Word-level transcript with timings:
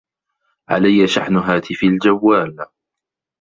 علي 0.69 1.07
شحن 1.07 1.35
هاتفي 1.37 1.85
الجوال. 1.87 2.65